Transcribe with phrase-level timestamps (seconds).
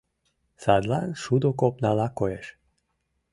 [0.63, 2.47] Садлан шудо копнала коеш.